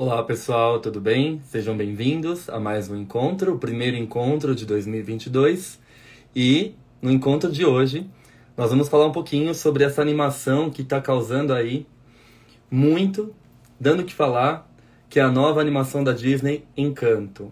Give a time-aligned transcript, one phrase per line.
[0.00, 1.42] Olá pessoal, tudo bem?
[1.46, 5.80] Sejam bem-vindos a mais um encontro, o primeiro encontro de 2022.
[6.36, 8.08] E no encontro de hoje,
[8.56, 11.84] nós vamos falar um pouquinho sobre essa animação que está causando aí
[12.70, 13.34] muito,
[13.80, 14.70] dando o que falar,
[15.10, 17.50] que é a nova animação da Disney, Encanto.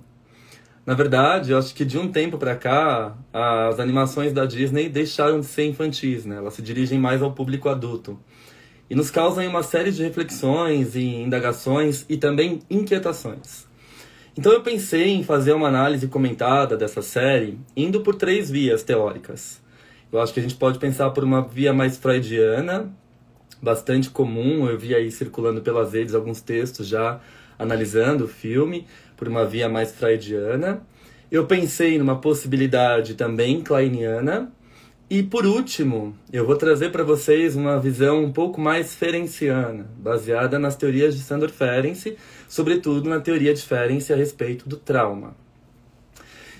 [0.87, 5.41] Na verdade, eu acho que de um tempo para cá, as animações da Disney deixaram
[5.41, 6.37] de ser infantis, né?
[6.37, 8.17] Elas se dirigem mais ao público adulto
[8.89, 13.67] e nos causam uma série de reflexões e indagações e também inquietações.
[14.39, 19.61] Então eu pensei em fazer uma análise comentada dessa série, indo por três vias teóricas.
[20.13, 22.93] Eu acho que a gente pode pensar por uma via mais freudiana,
[23.61, 27.21] bastante comum, eu vi aí circulando pelas redes alguns textos já
[27.59, 30.83] analisando o filme, por uma via mais freudiana.
[31.31, 34.53] Eu pensei numa possibilidade também kleiniana,
[35.09, 40.59] e por último, eu vou trazer para vocês uma visão um pouco mais ferenciana, baseada
[40.59, 42.17] nas teorias de Sandor Ferenczi,
[42.49, 45.37] sobretudo na teoria de Ferenczi a respeito do trauma.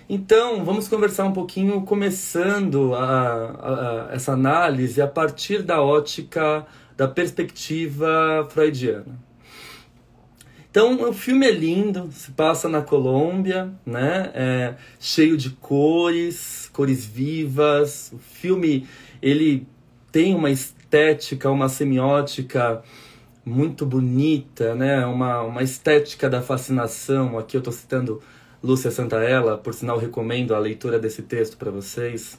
[0.09, 6.65] Então, vamos conversar um pouquinho, começando a, a, a essa análise a partir da ótica,
[6.97, 9.27] da perspectiva freudiana.
[10.71, 14.31] Então, o filme é lindo, se passa na Colômbia, né?
[14.35, 18.13] É cheio de cores, cores vivas.
[18.13, 18.87] O filme,
[19.23, 19.67] ele
[20.13, 22.83] tem uma estética, uma semiótica
[23.43, 25.07] muito bonita, né?
[25.07, 27.39] Uma, uma estética da fascinação.
[27.39, 28.21] Aqui eu estou citando
[28.63, 32.39] Lúcia Santaella, por sinal recomendo a leitura desse texto para vocês.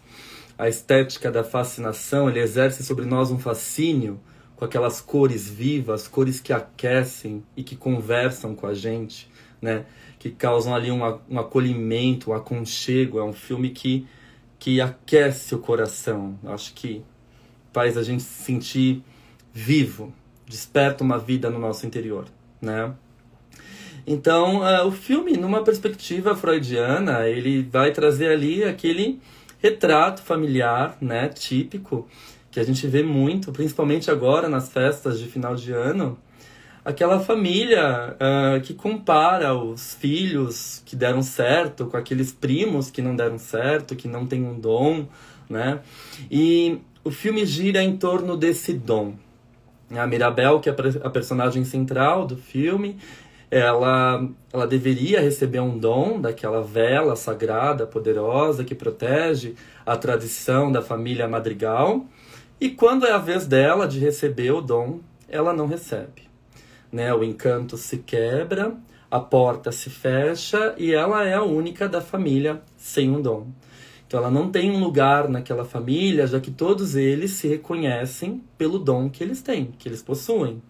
[0.56, 4.20] A estética da fascinação, ele exerce sobre nós um fascínio
[4.56, 9.30] com aquelas cores vivas, cores que aquecem e que conversam com a gente,
[9.62, 9.86] né?
[10.20, 13.20] Que causam ali um, um acolhimento, um aconchego.
[13.20, 14.06] É um filme que,
[14.60, 16.38] que aquece o coração.
[16.46, 17.04] Acho que
[17.74, 19.04] faz a gente se sentir
[19.54, 20.14] vivo,
[20.48, 22.26] desperta uma vida no nosso interior,
[22.62, 22.94] né?
[24.06, 29.20] Então, uh, o filme, numa perspectiva freudiana, ele vai trazer ali aquele
[29.62, 32.08] retrato familiar, né, típico,
[32.50, 36.18] que a gente vê muito, principalmente agora nas festas de final de ano,
[36.88, 43.14] aquela família uh, que compara os filhos que deram certo com aqueles primos que não
[43.14, 45.06] deram certo, que não têm um dom,
[45.50, 45.82] né?
[46.32, 49.16] E o filme gira em torno desse dom.
[49.92, 52.98] A Mirabel, que é a personagem central do filme,
[53.52, 59.56] ela, ela deveria receber um dom daquela vela sagrada, poderosa, que protege
[59.86, 62.06] a tradição da família madrigal.
[62.62, 66.27] E quando é a vez dela de receber o dom, ela não recebe.
[66.92, 67.14] Né?
[67.14, 68.76] O encanto se quebra,
[69.10, 73.48] a porta se fecha e ela é a única da família sem um dom.
[74.06, 78.80] Então ela não tem um lugar naquela família, já que todos eles se reconhecem pelo
[78.80, 80.62] dom que eles têm, que eles possuem.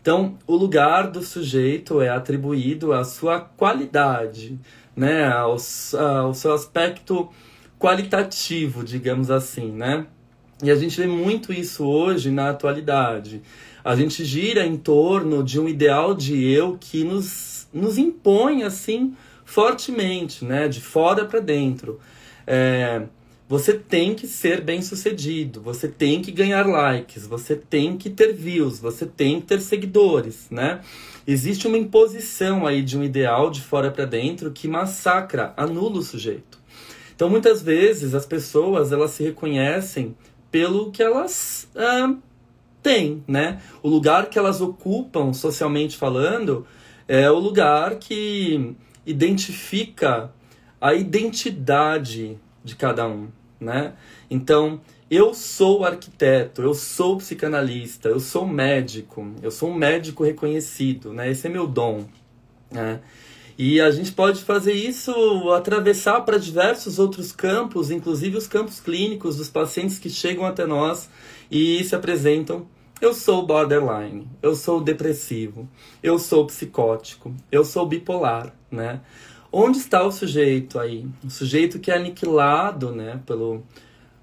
[0.00, 4.58] Então, o lugar do sujeito é atribuído à sua qualidade,
[4.96, 5.56] né, ao,
[5.98, 7.28] ao seu aspecto
[7.78, 10.06] qualitativo, digamos assim, né?
[10.62, 13.42] E a gente vê muito isso hoje na atualidade.
[13.84, 19.14] A gente gira em torno de um ideal de eu que nos, nos impõe assim
[19.44, 20.68] fortemente, né?
[20.68, 21.98] De fora para dentro.
[22.46, 23.02] É,
[23.50, 28.32] você tem que ser bem sucedido, você tem que ganhar likes, você tem que ter
[28.32, 30.80] views, você tem que ter seguidores, né?
[31.26, 36.02] Existe uma imposição aí de um ideal de fora para dentro que massacra, anula o
[36.02, 36.60] sujeito.
[37.14, 40.16] Então muitas vezes as pessoas elas se reconhecem
[40.50, 42.18] pelo que elas uh,
[42.82, 43.60] têm, né?
[43.82, 46.66] O lugar que elas ocupam, socialmente falando,
[47.06, 48.74] é o lugar que
[49.04, 50.32] identifica
[50.80, 53.28] a identidade de cada um,
[53.58, 53.94] né?
[54.30, 54.80] Então,
[55.10, 61.30] eu sou arquiteto, eu sou psicanalista, eu sou médico, eu sou um médico reconhecido, né?
[61.30, 62.06] Esse é meu dom,
[62.70, 63.00] né?
[63.58, 65.12] E a gente pode fazer isso
[65.50, 71.10] atravessar para diversos outros campos, inclusive os campos clínicos dos pacientes que chegam até nós
[71.50, 72.66] e se apresentam.
[73.00, 75.66] Eu sou borderline, eu sou depressivo,
[76.02, 79.00] eu sou psicótico, eu sou bipolar, né?
[79.50, 81.08] Onde está o sujeito aí?
[81.24, 83.62] O sujeito que é aniquilado, né, pelo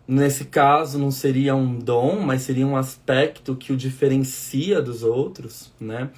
[0.07, 5.73] nesse caso não seria um dom, mas seria um aspecto que o diferencia dos outros,
[5.79, 6.11] né?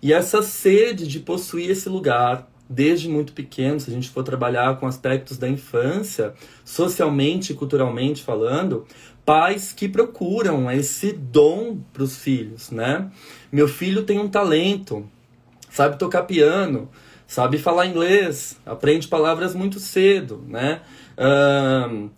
[0.00, 4.78] E essa sede de possuir esse lugar, desde muito pequeno, se a gente for trabalhar
[4.78, 6.32] com aspectos da infância,
[6.64, 8.86] socialmente e culturalmente falando,
[9.24, 13.10] pais que procuram esse dom para os filhos, né?
[13.50, 15.08] Meu filho tem um talento,
[15.70, 16.88] sabe tocar piano,
[17.26, 20.82] sabe falar inglês, aprende palavras muito cedo, né?
[21.16, 22.10] Uh,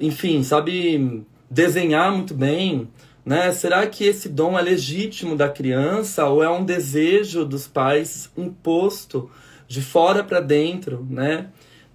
[0.00, 2.88] enfim, sabe desenhar muito bem,
[3.24, 3.52] né?
[3.52, 9.30] Será que esse dom é legítimo da criança ou é um desejo dos pais imposto
[9.66, 11.48] de fora para dentro, né?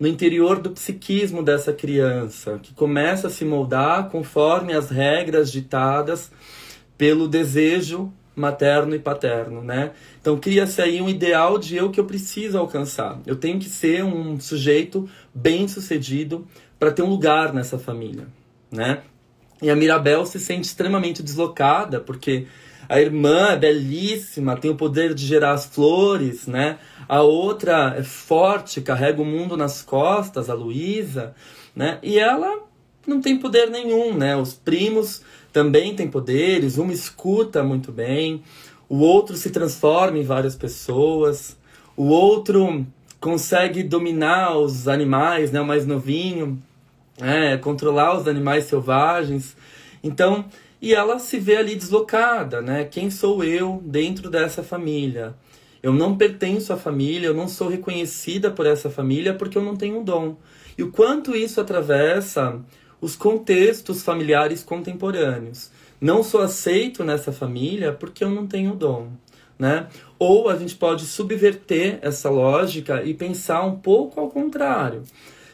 [0.03, 6.29] No interior do psiquismo dessa criança, que começa a se moldar conforme as regras ditadas
[6.97, 9.91] pelo desejo materno e paterno, né?
[10.19, 13.21] Então cria-se aí um ideal de eu que eu preciso alcançar.
[13.25, 16.45] Eu tenho que ser um sujeito bem-sucedido
[16.77, 18.27] para ter um lugar nessa família,
[18.69, 19.03] né?
[19.61, 22.45] E a Mirabel se sente extremamente deslocada porque
[22.89, 26.77] a irmã é belíssima, tem o poder de gerar as flores, né?
[27.07, 31.35] A outra é forte, carrega o mundo nas costas, a Luísa,
[31.75, 31.99] né?
[32.01, 32.59] E ela
[33.05, 34.35] não tem poder nenhum, né?
[34.35, 35.21] Os primos
[35.51, 38.43] também têm poderes, uma escuta muito bem,
[38.89, 41.57] o outro se transforma em várias pessoas,
[41.95, 42.85] o outro
[43.19, 45.61] consegue dominar os animais, né?
[45.61, 46.61] O mais novinho,
[47.19, 49.55] é, controlar os animais selvagens.
[50.03, 50.45] Então,
[50.81, 52.83] e ela se vê ali deslocada, né?
[52.83, 55.33] Quem sou eu dentro dessa família?
[55.83, 59.75] Eu não pertenço à família, eu não sou reconhecida por essa família porque eu não
[59.75, 60.37] tenho um dom.
[60.77, 62.61] E o quanto isso atravessa
[63.01, 65.69] os contextos familiares contemporâneos.
[65.99, 69.09] Não sou aceito nessa família porque eu não tenho dom,
[69.59, 69.87] né?
[70.17, 75.03] Ou a gente pode subverter essa lógica e pensar um pouco ao contrário.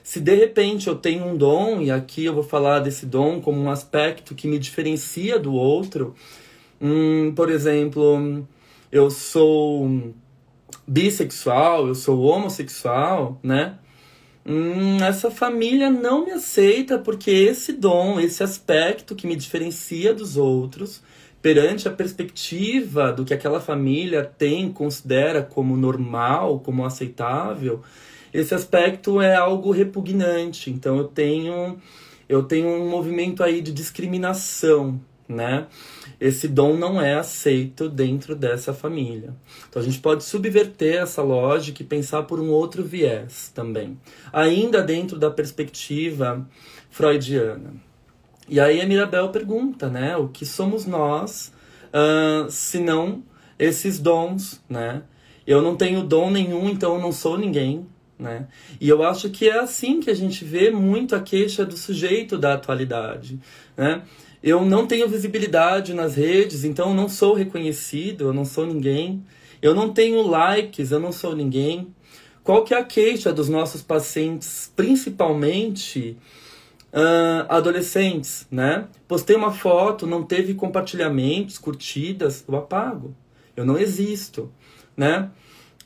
[0.03, 3.59] Se de repente eu tenho um dom, e aqui eu vou falar desse dom como
[3.59, 6.13] um aspecto que me diferencia do outro,
[6.79, 8.47] hum, por exemplo,
[8.91, 10.13] eu sou
[10.87, 13.77] bissexual, eu sou homossexual, né?
[14.45, 20.37] Hum, essa família não me aceita porque esse dom, esse aspecto que me diferencia dos
[20.37, 21.03] outros,
[21.41, 27.81] perante a perspectiva do que aquela família tem, considera como normal, como aceitável,
[28.33, 30.71] esse aspecto é algo repugnante.
[30.71, 31.77] Então eu tenho
[32.27, 35.67] eu tenho um movimento aí de discriminação, né?
[36.19, 39.35] Esse dom não é aceito dentro dessa família.
[39.69, 43.97] Então a gente pode subverter essa lógica e pensar por um outro viés também,
[44.33, 46.45] ainda dentro da perspectiva
[46.89, 47.73] freudiana.
[48.47, 50.17] E aí a Mirabel pergunta, né?
[50.17, 51.53] O que somos nós,
[51.93, 53.23] uh, se não
[53.59, 55.03] esses dons, né?
[55.45, 57.85] Eu não tenho dom nenhum, então eu não sou ninguém,
[58.17, 58.47] né?
[58.81, 62.37] E eu acho que é assim que a gente vê muito a queixa do sujeito
[62.37, 63.39] da atualidade.
[63.77, 64.01] Né?
[64.41, 69.23] Eu não tenho visibilidade nas redes, então eu não sou reconhecido, eu não sou ninguém.
[69.61, 71.93] Eu não tenho likes, eu não sou ninguém.
[72.43, 76.17] Qual que é a queixa dos nossos pacientes, principalmente
[76.93, 78.87] uh, adolescentes, né?
[79.07, 83.13] Postei uma foto, não teve compartilhamentos, curtidas, eu apago.
[83.55, 84.51] Eu não existo,
[84.95, 85.29] né?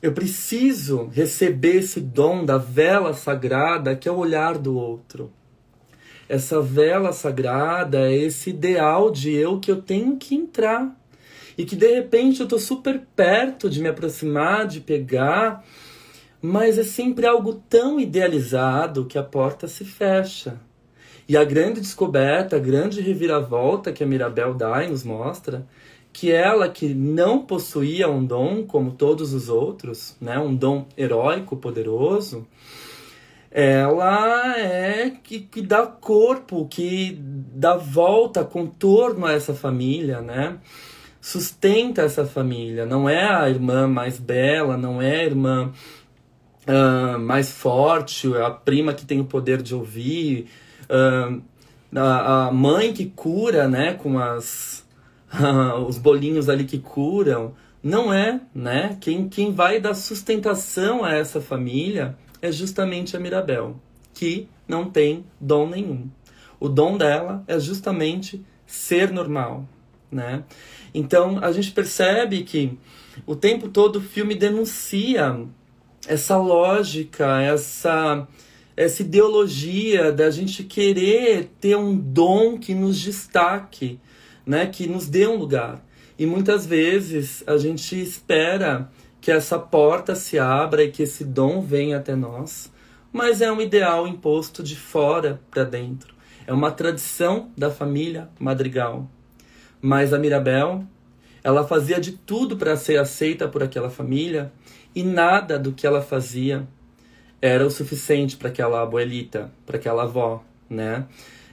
[0.00, 5.32] Eu preciso receber esse dom da vela sagrada que é o olhar do outro.
[6.28, 10.94] Essa vela sagrada esse ideal de eu que eu tenho que entrar.
[11.56, 15.64] E que de repente eu estou super perto de me aproximar, de pegar,
[16.42, 20.60] mas é sempre algo tão idealizado que a porta se fecha.
[21.28, 25.66] E a grande descoberta, a grande reviravolta que a Mirabel dá e nos mostra
[26.14, 31.56] que ela que não possuía um dom como todos os outros, né, um dom heróico,
[31.56, 32.46] poderoso,
[33.56, 40.58] ela é que, que dá corpo, que dá volta, contorno a essa família, né?
[41.20, 42.84] Sustenta essa família.
[42.84, 45.72] Não é a irmã mais bela, não é a irmã
[46.66, 50.48] uh, mais forte, a prima que tem o poder de ouvir,
[50.90, 51.40] uh,
[51.94, 54.84] a, a mãe que cura, né, com as
[55.86, 57.54] os bolinhos ali que curam.
[57.80, 58.96] Não é, né?
[59.00, 63.80] Quem, quem vai dar sustentação a essa família é justamente a Mirabel,
[64.12, 66.10] que não tem dom nenhum.
[66.60, 69.66] O dom dela é justamente ser normal,
[70.12, 70.44] né?
[70.92, 72.78] Então a gente percebe que
[73.24, 75.40] o tempo todo o filme denuncia
[76.06, 78.28] essa lógica, essa
[78.76, 84.00] essa ideologia da gente querer ter um dom que nos destaque,
[84.44, 85.82] né, que nos dê um lugar.
[86.18, 88.90] E muitas vezes a gente espera
[89.24, 92.70] que essa porta se abra e que esse dom venha até nós,
[93.10, 96.14] mas é um ideal imposto de fora para dentro.
[96.46, 99.08] É uma tradição da família Madrigal.
[99.80, 100.84] Mas a Mirabel,
[101.42, 104.52] ela fazia de tudo para ser aceita por aquela família
[104.94, 106.68] e nada do que ela fazia
[107.40, 111.06] era o suficiente para aquela abuelita, para aquela avó, né?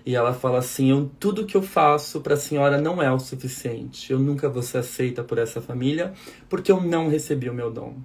[0.05, 3.19] E ela fala assim: eu, tudo que eu faço para a senhora não é o
[3.19, 4.11] suficiente.
[4.11, 6.13] Eu nunca vou ser aceita por essa família
[6.49, 7.95] porque eu não recebi o meu dom.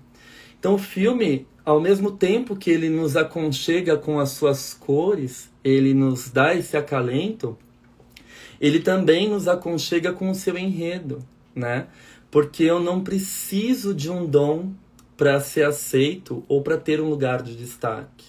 [0.58, 5.94] Então o filme, ao mesmo tempo que ele nos aconchega com as suas cores, ele
[5.94, 7.56] nos dá esse acalento,
[8.60, 11.18] ele também nos aconchega com o seu enredo,
[11.54, 11.86] né?
[12.30, 14.72] Porque eu não preciso de um dom
[15.16, 18.26] para ser aceito ou para ter um lugar de destaque.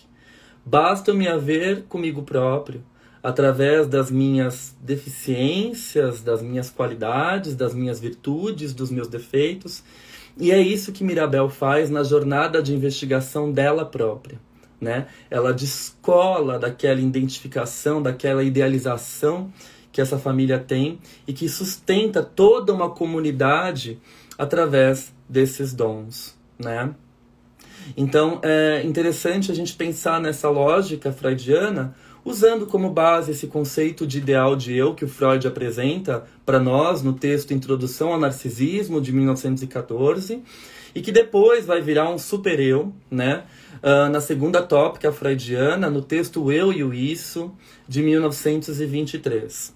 [0.65, 2.83] Basta me haver comigo próprio,
[3.21, 9.83] através das minhas deficiências, das minhas qualidades, das minhas virtudes, dos meus defeitos.
[10.37, 14.39] E é isso que Mirabel faz na jornada de investigação dela própria.
[14.79, 15.07] Né?
[15.29, 19.51] Ela descola daquela identificação, daquela idealização
[19.91, 23.99] que essa família tem e que sustenta toda uma comunidade
[24.37, 26.93] através desses dons né?
[27.95, 31.95] Então é interessante a gente pensar nessa lógica freudiana
[32.27, 37.01] usando como base esse conceito de ideal de eu que o Freud apresenta para nós
[37.01, 40.43] no texto Introdução ao Narcisismo de 1914
[40.93, 43.45] e que depois vai virar um super-eu, né?
[43.77, 47.51] Uh, na segunda tópica freudiana, no texto Eu e o Isso,
[47.87, 49.73] de 1923.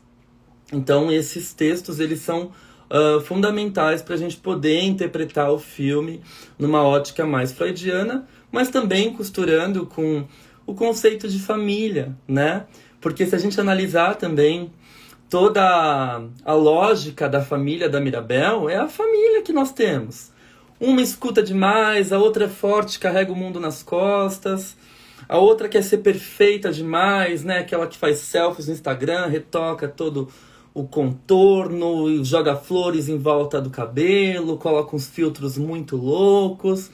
[0.74, 2.52] Então, esses textos, eles são
[2.90, 6.22] uh, fundamentais para a gente poder interpretar o filme
[6.60, 10.26] numa ótica mais freudiana, mas também costurando com
[10.72, 12.66] o conceito de família, né?
[13.00, 14.72] Porque se a gente analisar também
[15.30, 20.32] toda a lógica da família da Mirabel, é a família que nós temos.
[20.80, 24.76] Uma escuta demais, a outra é forte, carrega o mundo nas costas.
[25.28, 27.60] A outra quer ser perfeita demais, né?
[27.60, 30.30] Aquela que faz selfies no Instagram, retoca todo
[30.74, 36.90] o contorno, joga flores em volta do cabelo, coloca uns filtros muito loucos.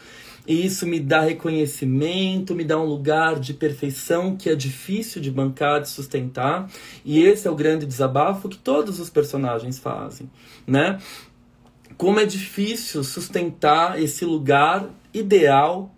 [0.48, 5.30] E isso me dá reconhecimento, me dá um lugar de perfeição que é difícil de
[5.30, 6.70] bancar, de sustentar.
[7.04, 10.32] E esse é o grande desabafo que todos os personagens fazem,
[10.66, 11.00] né?
[11.98, 15.94] Como é difícil sustentar esse lugar ideal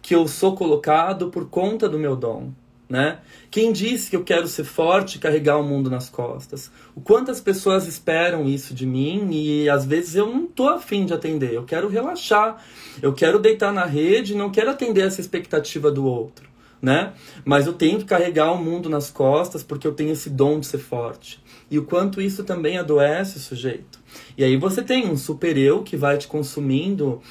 [0.00, 2.50] que eu sou colocado por conta do meu dom
[2.92, 3.20] né?
[3.50, 6.70] Quem disse que eu quero ser forte e carregar o mundo nas costas?
[6.94, 11.14] O quantas pessoas esperam isso de mim e às vezes eu não tô afim de
[11.14, 11.54] atender.
[11.54, 12.62] Eu quero relaxar,
[13.00, 16.46] eu quero deitar na rede, não quero atender essa expectativa do outro,
[16.82, 17.14] né?
[17.46, 20.66] Mas eu tenho que carregar o mundo nas costas porque eu tenho esse dom de
[20.66, 21.42] ser forte.
[21.70, 23.98] E o quanto isso também adoece o sujeito.
[24.36, 27.22] E aí você tem um super eu que vai te consumindo,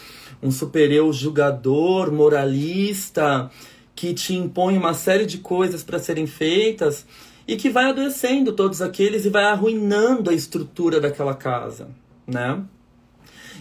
[0.42, 3.52] um super eu julgador, moralista,
[3.96, 7.06] que te impõe uma série de coisas para serem feitas
[7.48, 11.90] e que vai adoecendo todos aqueles e vai arruinando a estrutura daquela casa,
[12.26, 12.64] né?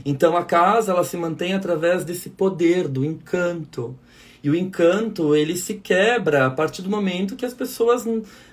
[0.04, 3.98] Então a casa ela se mantém através desse poder do encanto.
[4.42, 8.06] E o encanto, ele se quebra a partir do momento que as pessoas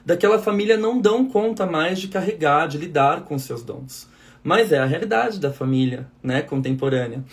[0.06, 4.10] daquela família não dão conta mais de carregar, de lidar com seus dons.
[4.44, 7.24] Mas é a realidade da família, né, contemporânea.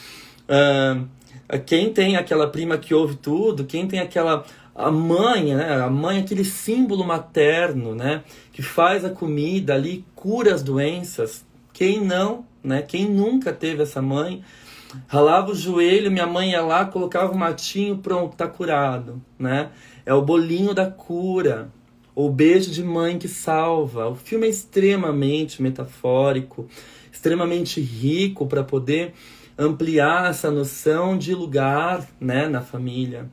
[0.48, 1.08] Uh,
[1.58, 4.44] quem tem aquela prima que ouve tudo, quem tem aquela
[4.75, 5.82] a mãe, né?
[5.82, 8.25] A mãe aquele símbolo materno, né?
[8.52, 11.44] Que faz a comida ali, cura as doenças.
[11.73, 12.82] Quem não, né?
[12.82, 14.42] Quem nunca teve essa mãe?
[15.06, 19.70] Ralava o joelho, minha mãe ia lá, colocava o matinho, pronto, tá curado, né?
[20.06, 21.70] É o bolinho da cura,
[22.14, 24.08] o beijo de mãe que salva.
[24.08, 26.68] O filme é extremamente metafórico,
[27.12, 29.14] extremamente rico para poder
[29.56, 33.28] ampliar essa noção de lugar né, na família.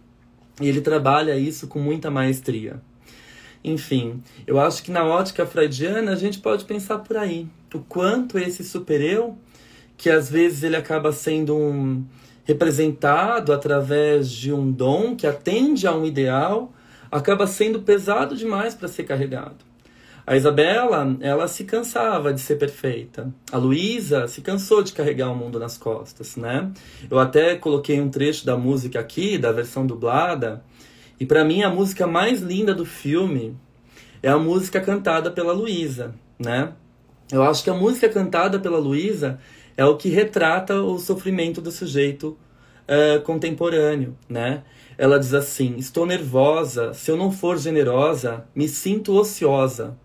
[0.60, 2.82] E ele trabalha isso com muita maestria.
[3.64, 7.48] Enfim, eu acho que na ótica freudiana a gente pode pensar por aí.
[7.74, 9.38] O quanto esse super-eu,
[9.98, 12.04] que às vezes ele acaba sendo um
[12.44, 16.74] representado através de um dom que atende a um ideal,
[17.12, 19.71] acaba sendo pesado demais para ser carregado.
[20.26, 23.34] A Isabela, ela se cansava de ser perfeita.
[23.52, 26.72] A Luísa se cansou de carregar o mundo nas costas, né?
[27.10, 30.64] Eu até coloquei um trecho da música aqui, da versão dublada,
[31.20, 33.58] e para mim a música mais linda do filme
[34.22, 36.74] é a música cantada pela Luísa, né?
[37.32, 39.40] Eu acho que a música cantada pela Luísa
[39.78, 42.38] é o que retrata o sofrimento do sujeito
[42.88, 44.64] uh, contemporâneo, né?
[44.98, 49.98] Ela diz assim: Estou nervosa, se eu não for generosa, me sinto ociosa.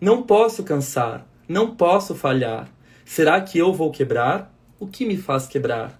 [0.00, 2.68] Não posso cansar, não posso falhar.
[3.04, 4.54] Será que eu vou quebrar?
[4.78, 5.98] O que me faz quebrar?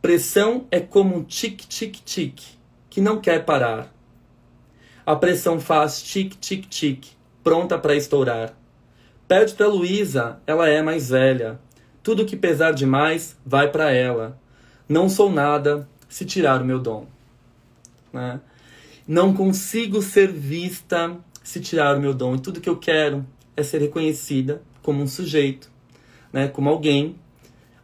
[0.00, 2.40] Pressão é como um tic-tic-tic,
[2.88, 3.92] que não quer parar.
[5.04, 7.08] A pressão faz tic-tic-tic,
[7.44, 8.54] pronta para estourar.
[9.28, 11.60] Pede para Luísa, ela é mais velha.
[12.02, 14.38] Tudo que pesar demais vai para ela.
[14.88, 17.06] Não sou nada se tirar o meu dom.
[18.12, 18.40] Né?
[19.06, 22.34] Não consigo ser vista se tirar o meu dom.
[22.34, 23.24] E tudo que eu quero
[23.56, 25.70] é ser reconhecida como um sujeito,
[26.32, 26.48] né?
[26.48, 27.14] como alguém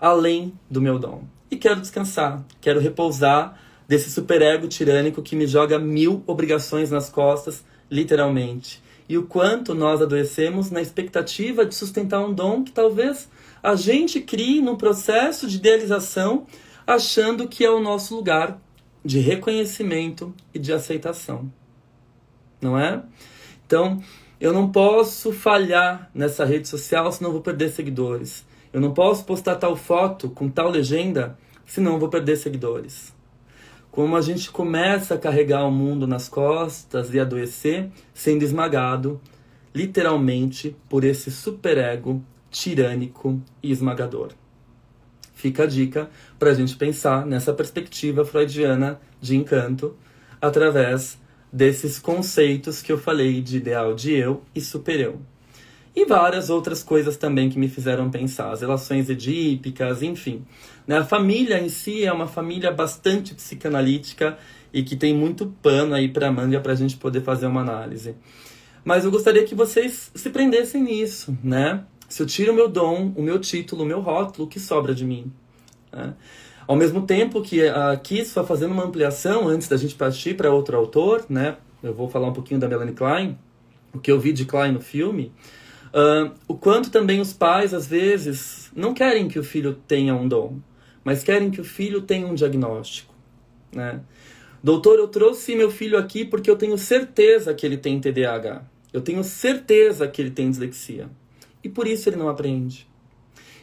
[0.01, 1.23] além do meu dom.
[1.49, 7.65] E quero descansar, quero repousar desse superego tirânico que me joga mil obrigações nas costas,
[7.89, 8.83] literalmente.
[9.09, 13.29] E o quanto nós adoecemos na expectativa de sustentar um dom que talvez
[13.63, 16.49] a gente crie num processo de idealização,
[16.85, 18.61] achando que é o nosso lugar
[19.05, 21.49] de reconhecimento e de aceitação.
[22.61, 23.05] Não é?
[23.73, 24.03] Então,
[24.39, 28.45] eu não posso falhar nessa rede social, senão vou perder seguidores.
[28.71, 33.15] Eu não posso postar tal foto com tal legenda, senão vou perder seguidores.
[33.91, 39.19] Como a gente começa a carregar o mundo nas costas e adoecer, sendo esmagado,
[39.75, 44.33] literalmente, por esse superego tirânico e esmagador.
[45.33, 49.97] Fica a dica para a gente pensar nessa perspectiva freudiana de encanto
[50.43, 51.22] através
[51.53, 55.21] desses conceitos que eu falei de ideal de eu e supereu.
[55.95, 60.43] E várias outras coisas também que me fizeram pensar, as relações edípicas, enfim.
[60.87, 60.97] Né?
[60.97, 64.39] A família em si é uma família bastante psicanalítica
[64.73, 68.15] e que tem muito pano aí para manga para a gente poder fazer uma análise.
[68.83, 71.85] Mas eu gostaria que vocês se prendessem nisso, né?
[72.09, 74.95] Se eu tiro o meu dom, o meu título, o meu rótulo, o que sobra
[74.95, 75.31] de mim?
[75.93, 76.15] Né?
[76.67, 80.77] Ao mesmo tempo que aqui está fazendo uma ampliação antes da gente partir para outro
[80.77, 81.57] autor, né?
[81.83, 83.39] Eu vou falar um pouquinho da Melanie Klein,
[83.93, 85.33] o que eu vi de Klein no filme.
[85.93, 90.27] Uh, o quanto também os pais, às vezes, não querem que o filho tenha um
[90.27, 90.59] dom,
[91.05, 93.13] mas querem que o filho tenha um diagnóstico.
[93.75, 94.01] Né?
[94.63, 98.63] Doutor, eu trouxe meu filho aqui porque eu tenho certeza que ele tem TDAH.
[98.93, 101.11] Eu tenho certeza que ele tem dislexia.
[101.65, 102.87] E por isso ele não aprende.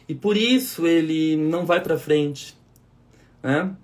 [0.08, 2.59] E por isso ele não vai para frente.
[3.42, 3.74] Né?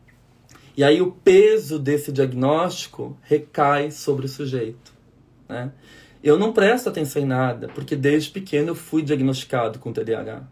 [0.77, 4.92] E aí o peso desse diagnóstico recai sobre o sujeito.
[5.49, 5.73] Né?
[6.23, 10.42] Eu não presto atenção em nada, porque desde pequeno eu fui diagnosticado com TDAH.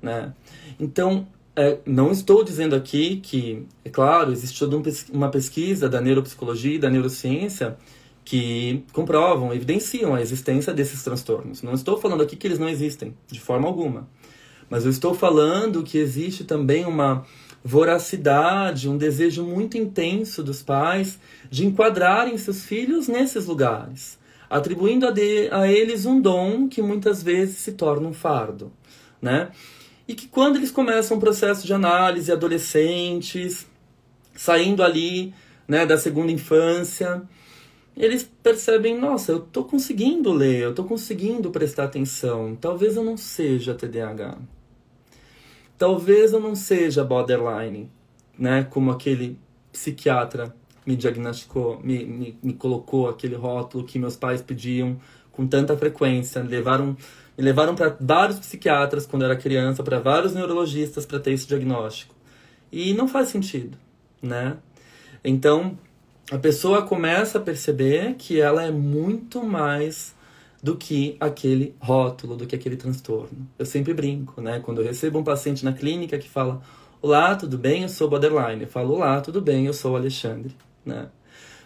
[0.00, 0.32] Né?
[0.78, 4.80] Então, é, não estou dizendo aqui que, é claro, existe toda
[5.12, 7.76] uma pesquisa da neuropsicologia e da neurociência
[8.24, 11.62] que comprovam, evidenciam a existência desses transtornos.
[11.62, 14.08] Não estou falando aqui que eles não existem, de forma alguma.
[14.68, 17.24] Mas eu estou falando que existe também uma
[17.64, 21.18] voracidade, um desejo muito intenso dos pais
[21.50, 27.22] de enquadrarem seus filhos nesses lugares, atribuindo a, de, a eles um dom que muitas
[27.22, 28.72] vezes se torna um fardo,
[29.20, 29.50] né?
[30.06, 33.66] E que quando eles começam um processo de análise, adolescentes,
[34.36, 35.34] saindo ali,
[35.66, 37.22] né, da segunda infância,
[37.96, 42.54] eles percebem, nossa, eu estou conseguindo ler, eu estou conseguindo prestar atenção.
[42.54, 44.38] Talvez eu não seja TDAH.
[45.78, 47.90] Talvez eu não seja borderline,
[48.38, 48.64] né?
[48.64, 49.38] Como aquele
[49.70, 50.54] psiquiatra
[50.86, 54.98] me diagnosticou, me, me, me colocou aquele rótulo que meus pais pediam
[55.32, 56.42] com tanta frequência.
[56.42, 56.96] Me levaram,
[57.36, 62.14] me levaram para vários psiquiatras quando era criança, para vários neurologistas para ter esse diagnóstico.
[62.72, 63.76] E não faz sentido,
[64.22, 64.56] né?
[65.22, 65.78] Então,
[66.30, 70.15] a pessoa começa a perceber que ela é muito mais
[70.62, 73.48] do que aquele rótulo, do que aquele transtorno.
[73.58, 74.60] Eu sempre brinco, né?
[74.60, 76.62] Quando eu recebo um paciente na clínica que fala:
[77.00, 77.82] Olá, tudo bem?
[77.82, 78.62] Eu sou borderline.
[78.62, 79.66] Eu falo: Olá, tudo bem?
[79.66, 81.08] Eu sou o Alexandre, né?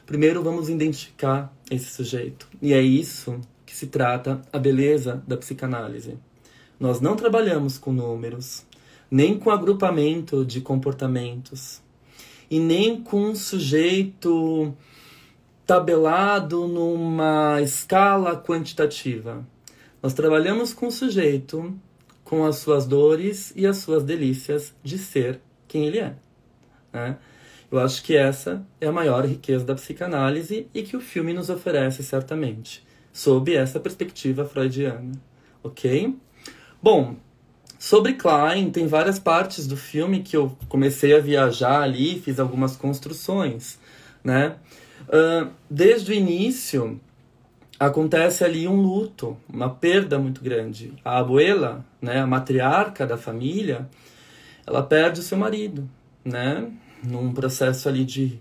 [0.06, 2.48] Primeiro vamos identificar esse sujeito.
[2.60, 6.18] E é isso que se trata a beleza da psicanálise.
[6.78, 8.66] Nós não trabalhamos com números,
[9.10, 11.80] nem com agrupamento de comportamentos
[12.50, 14.74] e nem com um sujeito
[15.70, 19.46] tabelado numa escala quantitativa.
[20.02, 21.78] Nós trabalhamos com o sujeito,
[22.24, 26.16] com as suas dores e as suas delícias de ser quem ele é.
[26.92, 27.16] Né?
[27.70, 31.48] Eu acho que essa é a maior riqueza da psicanálise e que o filme nos
[31.50, 35.12] oferece certamente, sob essa perspectiva freudiana.
[35.62, 36.16] Ok?
[36.82, 37.14] Bom,
[37.78, 42.76] Sobre Klein, tem várias partes do filme que eu comecei a viajar ali, fiz algumas
[42.76, 43.78] construções,
[44.22, 44.56] né?
[45.68, 47.00] Desde o início,
[47.80, 50.92] acontece ali um luto, uma perda muito grande.
[51.02, 53.88] A abuela, né, a matriarca da família,
[54.66, 55.88] ela perde o seu marido,
[56.22, 56.70] né,
[57.02, 58.38] num processo ali de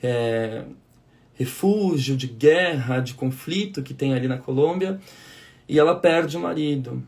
[0.00, 0.62] é,
[1.34, 5.00] refúgio, de guerra, de conflito que tem ali na Colômbia,
[5.68, 7.02] e ela perde o marido.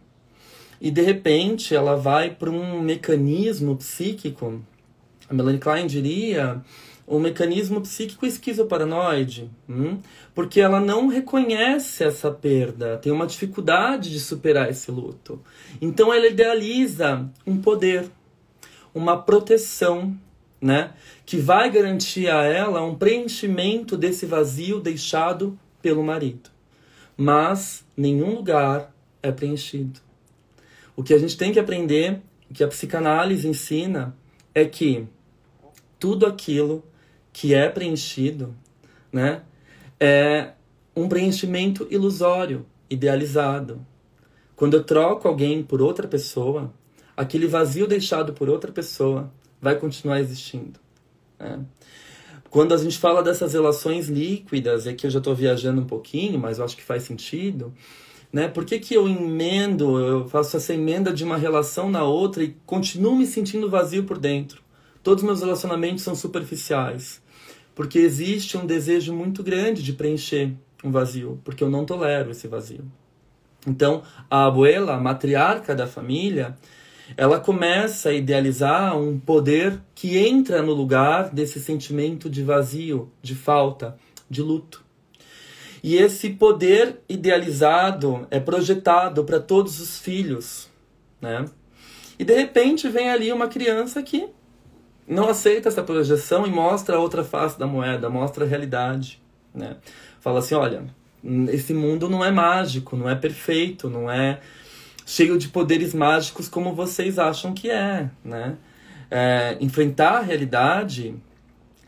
[0.80, 4.60] E de repente ela vai para um mecanismo psíquico,
[5.30, 6.60] a Melanie Klein diria,
[7.08, 9.98] um mecanismo psíquico esquizoparanoide, hum?
[10.34, 15.40] porque ela não reconhece essa perda, tem uma dificuldade de superar esse luto.
[15.80, 18.10] Então ela idealiza um poder,
[18.94, 20.14] uma proteção,
[20.60, 20.92] né,
[21.24, 26.50] que vai garantir a ela um preenchimento desse vazio deixado pelo marido.
[27.16, 28.92] Mas nenhum lugar
[29.22, 30.00] é preenchido.
[30.94, 34.16] O que a gente tem que aprender, o que a psicanálise ensina,
[34.54, 35.06] é que
[35.98, 36.84] tudo aquilo
[37.32, 38.54] que é preenchido,
[39.12, 39.42] né,
[40.00, 40.52] é
[40.94, 43.84] um preenchimento ilusório, idealizado.
[44.56, 46.72] Quando eu troco alguém por outra pessoa,
[47.16, 50.80] aquele vazio deixado por outra pessoa vai continuar existindo.
[51.38, 51.60] Né?
[52.50, 56.38] Quando a gente fala dessas relações líquidas, e aqui eu já estou viajando um pouquinho,
[56.38, 57.72] mas eu acho que faz sentido,
[58.32, 58.48] né?
[58.48, 62.54] Por que, que eu emendo, eu faço essa emenda de uma relação na outra e
[62.66, 64.62] continuo me sentindo vazio por dentro?
[65.08, 67.22] Todos os meus relacionamentos são superficiais
[67.74, 70.52] porque existe um desejo muito grande de preencher
[70.84, 72.84] um vazio, porque eu não tolero esse vazio.
[73.66, 76.58] Então, a abuela, a matriarca da família,
[77.16, 83.34] ela começa a idealizar um poder que entra no lugar desse sentimento de vazio, de
[83.34, 83.96] falta,
[84.28, 84.84] de luto.
[85.82, 90.68] E esse poder idealizado é projetado para todos os filhos,
[91.18, 91.46] né?
[92.18, 94.36] E de repente vem ali uma criança que
[95.08, 99.20] não aceita essa projeção e mostra a outra face da moeda, mostra a realidade,
[99.54, 99.76] né?
[100.20, 100.84] Fala assim, olha,
[101.50, 104.40] esse mundo não é mágico, não é perfeito, não é
[105.06, 108.56] cheio de poderes mágicos como vocês acham que é, né?
[109.10, 111.14] É, enfrentar a realidade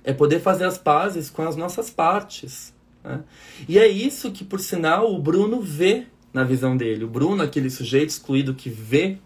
[0.02, 2.74] é poder fazer as pazes com as nossas partes.
[3.04, 3.20] Né?
[3.68, 7.04] E é isso que, por sinal, o Bruno vê na visão dele.
[7.04, 9.18] O Bruno, aquele sujeito excluído que vê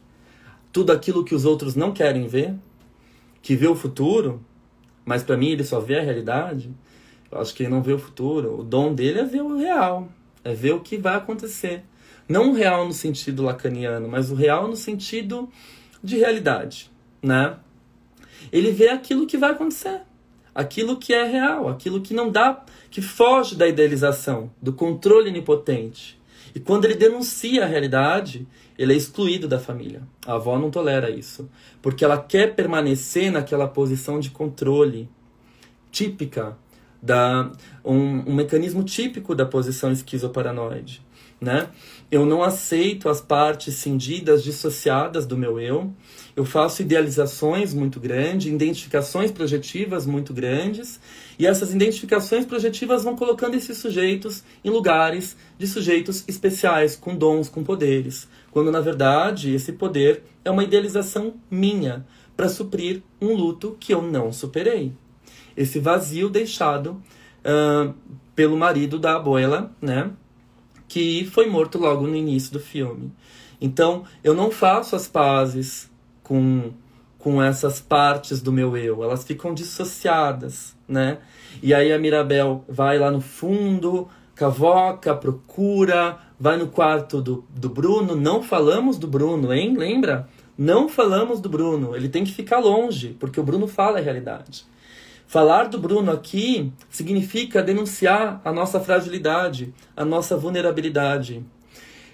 [0.72, 2.54] tudo aquilo que os outros não querem ver,
[3.44, 4.42] que vê o futuro,
[5.04, 6.74] mas para mim ele só vê a realidade,
[7.30, 8.60] eu acho que ele não vê o futuro.
[8.60, 10.08] O dom dele é ver o real,
[10.42, 11.84] é ver o que vai acontecer.
[12.26, 15.46] Não o real no sentido lacaniano, mas o real no sentido
[16.02, 16.90] de realidade,
[17.22, 17.56] né?
[18.50, 20.00] Ele vê aquilo que vai acontecer,
[20.54, 26.18] aquilo que é real, aquilo que não dá, que foge da idealização, do controle onipotente.
[26.54, 28.46] E quando ele denuncia a realidade,
[28.78, 30.02] ele é excluído da família.
[30.26, 31.48] A avó não tolera isso,
[31.82, 35.08] porque ela quer permanecer naquela posição de controle
[35.90, 36.56] típica
[37.02, 37.52] da
[37.84, 41.02] um, um mecanismo típico da posição esquizoparanoide,
[41.40, 41.68] né?
[42.10, 45.92] Eu não aceito as partes cindidas, dissociadas do meu eu.
[46.34, 51.00] Eu faço idealizações muito grandes, identificações projetivas muito grandes,
[51.38, 57.48] e essas identificações projetivas vão colocando esses sujeitos em lugares de sujeitos especiais, com dons,
[57.48, 63.76] com poderes, quando na verdade esse poder é uma idealização minha para suprir um luto
[63.78, 64.92] que eu não superei.
[65.56, 67.02] Esse vazio deixado
[67.44, 67.94] uh,
[68.34, 70.10] pelo marido da abuela, né?
[70.88, 73.12] Que foi morto logo no início do filme.
[73.60, 75.90] Então, eu não faço as pazes
[76.22, 76.72] com,
[77.18, 81.18] com essas partes do meu eu, elas ficam dissociadas, né?
[81.62, 87.68] E aí a Mirabel vai lá no fundo, cavoca, procura, vai no quarto do, do
[87.68, 89.76] Bruno, não falamos do Bruno, hein?
[89.76, 90.28] Lembra?
[90.56, 94.64] Não falamos do Bruno, ele tem que ficar longe, porque o Bruno fala a realidade.
[95.26, 101.44] Falar do Bruno aqui significa denunciar a nossa fragilidade, a nossa vulnerabilidade.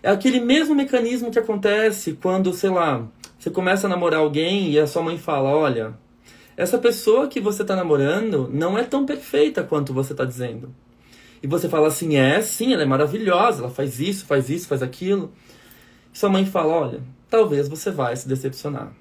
[0.03, 3.07] É aquele mesmo mecanismo que acontece quando, sei lá,
[3.39, 5.95] você começa a namorar alguém e a sua mãe fala: Olha,
[6.61, 10.75] essa pessoa que você está namorando não é tão perfeita quanto você está dizendo
[11.43, 14.83] e você fala assim: é, sim, ela é maravilhosa, ela faz isso, faz isso, faz
[14.83, 15.33] aquilo.
[16.13, 18.93] E sua mãe fala: olha, talvez você vai se decepcionar.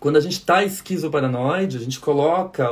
[0.00, 2.66] Quando a gente está esquizoparanoide, a gente coloca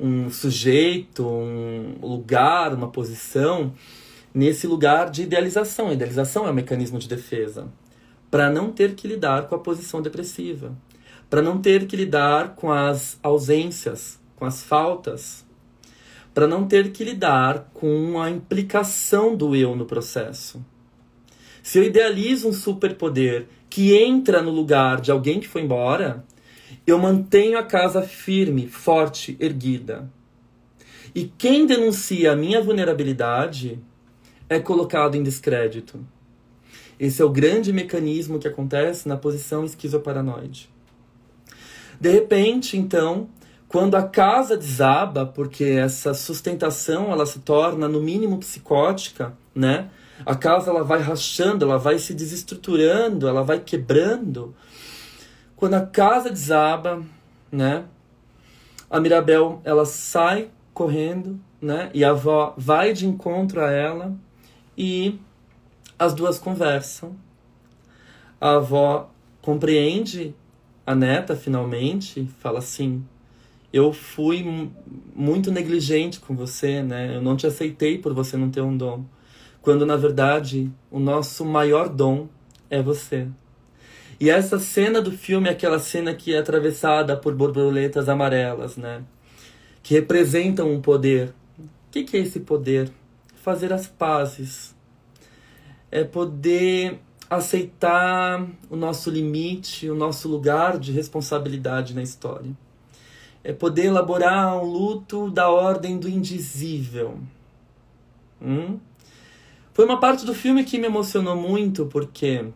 [0.00, 3.72] um sujeito, um lugar, uma posição
[4.34, 5.88] nesse lugar de idealização.
[5.88, 7.68] A idealização é um mecanismo de defesa
[8.30, 10.76] para não ter que lidar com a posição depressiva,
[11.28, 15.44] para não ter que lidar com as ausências, com as faltas,
[16.32, 20.64] para não ter que lidar com a implicação do eu no processo.
[21.62, 26.24] Se eu idealizo um superpoder que entra no lugar de alguém que foi embora,
[26.86, 30.08] eu mantenho a casa firme, forte, erguida.
[31.14, 33.80] E quem denuncia a minha vulnerabilidade
[34.48, 36.06] é colocado em descrédito.
[37.00, 40.75] Esse é o grande mecanismo que acontece na posição esquizoparanoide.
[42.00, 43.28] De repente, então,
[43.68, 49.90] quando a casa desaba, porque essa sustentação ela se torna no mínimo psicótica, né?
[50.24, 54.54] A casa ela vai rachando, ela vai se desestruturando, ela vai quebrando.
[55.56, 57.02] Quando a casa desaba,
[57.50, 57.84] né?
[58.88, 61.90] A Mirabel ela sai correndo, né?
[61.92, 64.14] E a avó vai de encontro a ela
[64.76, 65.18] e
[65.98, 67.16] as duas conversam.
[68.40, 69.10] A avó
[69.42, 70.34] compreende
[70.86, 73.04] a neta finalmente, fala assim:
[73.72, 74.70] "Eu fui
[75.14, 77.16] muito negligente com você, né?
[77.16, 79.04] Eu não te aceitei por você não ter um dom,
[79.60, 82.28] quando na verdade o nosso maior dom
[82.70, 83.26] é você."
[84.18, 89.02] E essa cena do filme é aquela cena que é atravessada por borboletas amarelas, né?
[89.82, 91.34] Que representam um poder.
[91.58, 92.90] O que, que é esse poder?
[93.42, 94.74] Fazer as pazes.
[95.90, 102.50] É poder aceitar o nosso limite, o nosso lugar de responsabilidade na história.
[103.42, 107.18] É poder elaborar um luto da ordem do indizível.
[108.40, 108.78] Hum?
[109.72, 112.46] Foi uma parte do filme que me emocionou muito, porque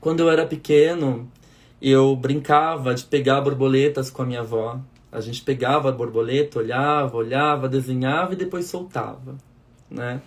[0.00, 1.30] quando eu era pequeno,
[1.80, 4.80] eu brincava de pegar borboletas com a minha avó.
[5.12, 9.36] A gente pegava a borboleta, olhava, olhava, desenhava e depois soltava,
[9.90, 10.20] né?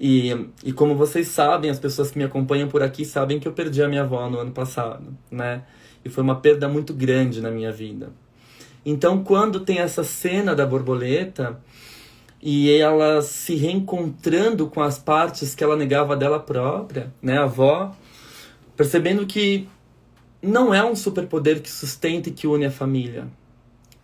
[0.00, 3.52] E, e como vocês sabem, as pessoas que me acompanham por aqui sabem que eu
[3.52, 5.64] perdi a minha avó no ano passado, né?
[6.04, 8.12] E foi uma perda muito grande na minha vida.
[8.86, 11.60] Então, quando tem essa cena da borboleta
[12.40, 17.38] e ela se reencontrando com as partes que ela negava dela própria, né?
[17.38, 17.92] A avó
[18.76, 19.68] percebendo que
[20.40, 23.26] não é um superpoder que sustenta e que une a família,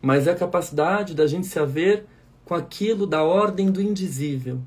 [0.02, 2.04] mas é a capacidade da gente se haver
[2.44, 4.61] com aquilo da ordem do indizível,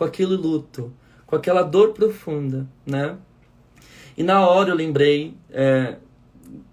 [0.00, 0.90] com aquele luto,
[1.26, 3.18] com aquela dor profunda, né?
[4.16, 5.96] E na hora eu lembrei é,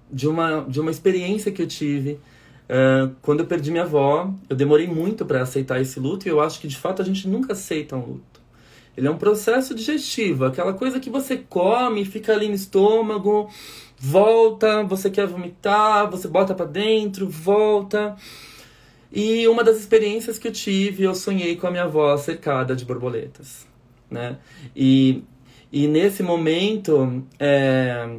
[0.10, 2.22] de, uma, de uma experiência que eu tive
[2.70, 4.34] é, quando eu perdi minha avó.
[4.50, 7.28] Eu demorei muito para aceitar esse luto e eu acho que de fato a gente
[7.28, 8.40] nunca aceita um luto.
[8.96, 13.50] Ele é um processo digestivo, aquela coisa que você come, fica ali no estômago,
[13.98, 18.16] volta, você quer vomitar, você bota para dentro, volta.
[19.12, 22.84] E uma das experiências que eu tive, eu sonhei com a minha avó cercada de
[22.86, 23.66] borboletas,
[24.10, 24.38] né?
[24.76, 25.24] E,
[25.72, 28.18] e nesse momento, é,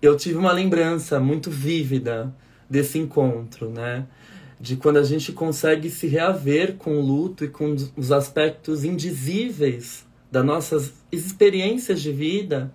[0.00, 2.34] eu tive uma lembrança muito vívida
[2.68, 4.06] desse encontro, né?
[4.60, 10.04] de quando a gente consegue se reaver com o luto e com os aspectos indizíveis
[10.30, 12.70] das nossas experiências de vida,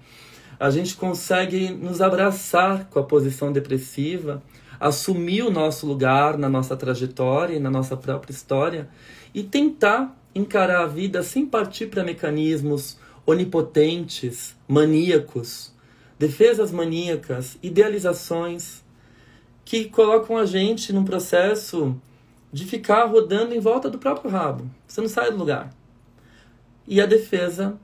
[0.60, 4.42] a gente consegue nos abraçar com a posição depressiva,
[4.80, 8.90] assumir o nosso lugar na nossa trajetória e na nossa própria história
[9.34, 15.74] e tentar encarar a vida sem partir para mecanismos onipotentes, maníacos,
[16.20, 18.84] defesas maníacas, idealizações
[19.64, 22.00] que colocam a gente num processo
[22.52, 24.70] de ficar rodando em volta do próprio rabo.
[24.88, 25.72] Você não sai do lugar.
[26.88, 27.78] E a defesa,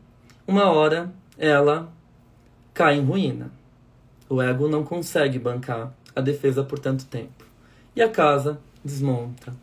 [0.48, 1.92] uma hora, ela
[2.74, 3.52] cai em ruína.
[4.30, 7.46] O ego não consegue bancar a defesa por tanto tempo.
[7.96, 9.54] E a casa desmonta.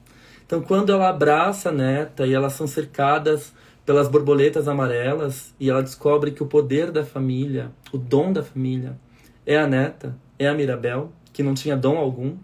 [0.46, 3.52] Então, quando ela abraça a neta e elas são cercadas
[3.84, 8.98] pelas borboletas amarelas e ela descobre que o poder da família, o dom da família,
[9.46, 12.36] é a neta, é a Mirabel, que não tinha dom algum.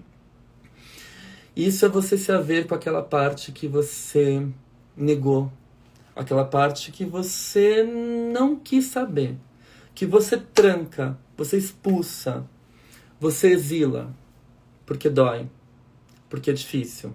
[1.56, 4.46] Isso é você se haver com aquela parte que você
[4.96, 5.52] negou,
[6.16, 9.36] aquela parte que você não quis saber,
[9.94, 12.44] que você tranca, você expulsa,
[13.20, 14.14] você exila,
[14.84, 15.48] porque dói,
[16.28, 17.12] porque é difícil.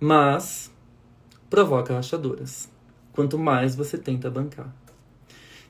[0.00, 0.72] Mas
[1.48, 2.70] provoca rachaduras,
[3.12, 4.74] quanto mais você tenta bancar.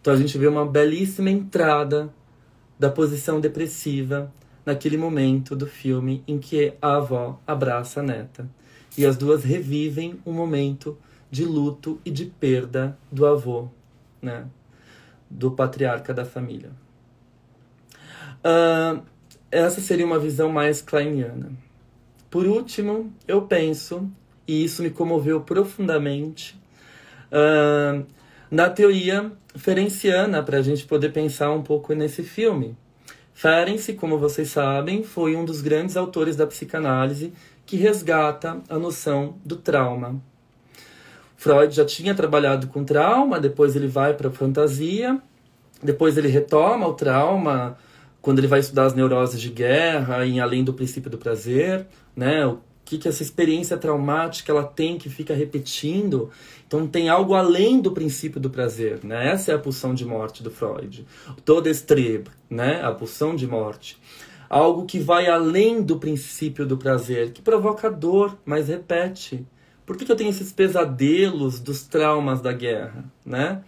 [0.00, 2.12] Então a gente vê uma belíssima entrada
[2.78, 4.32] da posição depressiva
[4.64, 8.48] naquele momento do filme em que a avó abraça a neta.
[8.96, 10.96] E as duas revivem um momento
[11.30, 13.68] de luto e de perda do avô,
[14.22, 14.46] né?
[15.28, 16.70] do patriarca da família.
[18.44, 19.02] Uh,
[19.50, 21.52] essa seria uma visão mais kleiniana.
[22.30, 24.10] Por último, eu penso,
[24.46, 26.60] e isso me comoveu profundamente,
[27.30, 28.04] uh,
[28.50, 32.76] na teoria ferenciana, para a gente poder pensar um pouco nesse filme.
[33.32, 37.32] Ferenczi, como vocês sabem, foi um dos grandes autores da psicanálise
[37.64, 40.20] que resgata a noção do trauma.
[41.36, 45.20] Freud já tinha trabalhado com trauma, depois ele vai para a fantasia,
[45.82, 47.76] depois ele retoma o trauma
[48.24, 52.56] quando ele vai estudar as neuroses de guerra, em além do princípio do prazer, né?
[52.82, 56.30] que, que essa experiência traumática ela tem que fica repetindo.
[56.66, 59.28] Então tem algo além do princípio do prazer, né?
[59.28, 61.06] Essa é a pulsão de morte do Freud.
[61.44, 62.82] Todestreb, né?
[62.82, 63.98] A pulsão de morte.
[64.48, 69.46] Algo que vai além do princípio do prazer, que provoca dor, mas repete.
[69.84, 73.62] Por que, que eu tenho esses pesadelos dos traumas da guerra, né?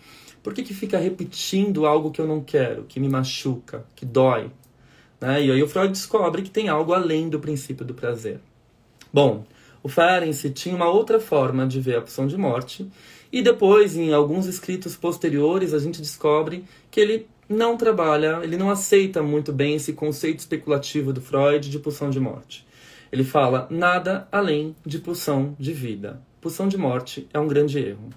[0.46, 4.48] Por que, que fica repetindo algo que eu não quero, que me machuca, que dói?
[5.20, 5.44] Né?
[5.44, 8.38] E aí o Freud descobre que tem algo além do princípio do prazer.
[9.12, 9.44] Bom,
[9.82, 12.88] o Ferenczi tinha uma outra forma de ver a pulsão de morte,
[13.32, 18.70] e depois, em alguns escritos posteriores, a gente descobre que ele não trabalha, ele não
[18.70, 22.64] aceita muito bem esse conceito especulativo do Freud de pulsão de morte.
[23.10, 26.22] Ele fala nada além de pulsão de vida.
[26.40, 28.10] Pulsão de morte é um grande erro.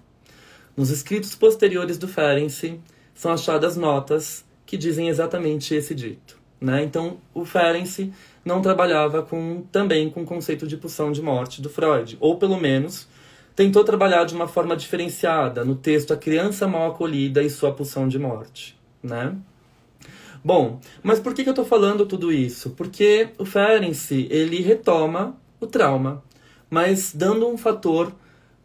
[0.75, 2.79] Nos escritos posteriores do Ferenczi
[3.13, 6.39] são achadas notas que dizem exatamente esse dito.
[6.62, 6.84] Né?
[6.84, 11.69] Então, o Ferenczi não trabalhava com, também com o conceito de pulsão de morte do
[11.69, 13.08] Freud, ou pelo menos
[13.55, 18.08] tentou trabalhar de uma forma diferenciada no texto A Criança Mal Acolhida e Sua Pulsão
[18.08, 18.77] de Morte.
[19.03, 19.36] Né?
[20.43, 22.69] Bom, mas por que, que eu estou falando tudo isso?
[22.71, 26.23] Porque o Ferenczi, ele retoma o trauma,
[26.69, 28.13] mas dando um fator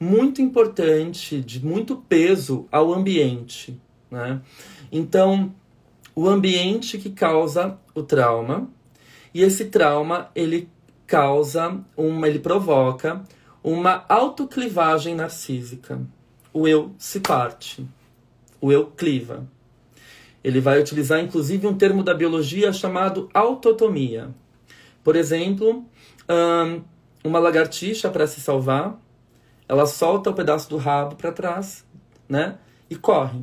[0.05, 3.81] muito importante, de muito peso ao ambiente.
[4.11, 4.41] Né?
[4.93, 5.55] Então,
[6.15, 8.69] o ambiente que causa o trauma,
[9.33, 10.69] e esse trauma ele
[11.07, 13.23] causa uma, ele provoca
[13.63, 16.01] uma autoclivagem narcísica.
[16.53, 17.85] O eu se parte,
[18.61, 19.47] o eu cliva.
[20.43, 24.29] Ele vai utilizar inclusive um termo da biologia chamado autotomia.
[25.03, 25.85] Por exemplo,
[27.25, 28.99] uma lagartixa para se salvar,
[29.69, 31.85] ela solta o pedaço do rabo para trás,
[32.29, 32.59] né?
[32.89, 33.41] E corre.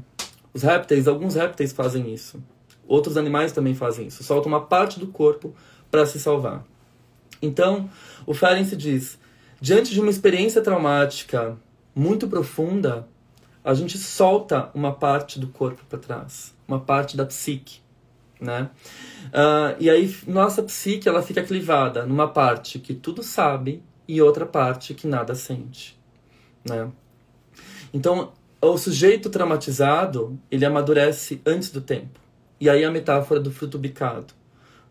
[0.54, 2.42] Os répteis, alguns répteis fazem isso.
[2.88, 4.24] Outros animais também fazem isso.
[4.24, 5.56] Soltam uma parte do corpo
[5.90, 6.64] para se salvar.
[7.42, 7.90] Então,
[8.26, 9.20] o Ferenczi diz:
[9.60, 11.58] diante de uma experiência traumática
[11.96, 13.08] muito profunda,
[13.64, 17.80] a gente solta uma parte do corpo para trás, uma parte da psique,
[18.40, 18.70] né?
[19.28, 24.46] Uh, e aí nossa psique ela fica clivada numa parte que tudo sabe e outra
[24.46, 26.01] parte que nada sente
[26.68, 26.90] né?
[27.94, 32.20] Então, o sujeito traumatizado, ele amadurece antes do tempo.
[32.60, 34.34] E aí a metáfora do fruto bicado,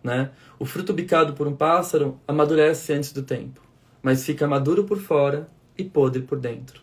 [0.02, 0.30] né?
[0.59, 3.61] O fruto bicado por um pássaro amadurece antes do tempo,
[4.02, 6.83] mas fica maduro por fora e podre por dentro.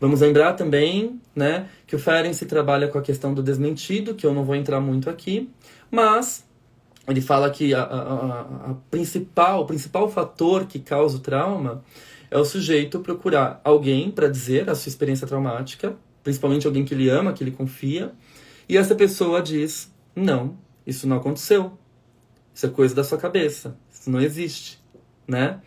[0.00, 4.34] Vamos lembrar também, né, que o Ferenczi trabalha com a questão do desmentido, que eu
[4.34, 5.48] não vou entrar muito aqui,
[5.90, 6.44] mas
[7.06, 11.82] ele fala que a, a, a principal, o principal fator que causa o trauma
[12.34, 17.08] é o sujeito procurar alguém para dizer a sua experiência traumática, principalmente alguém que ele
[17.08, 18.12] ama, que ele confia,
[18.68, 21.78] e essa pessoa diz: não, isso não aconteceu.
[22.52, 23.78] Isso é coisa da sua cabeça.
[23.88, 24.82] Isso não existe,
[25.28, 25.60] né?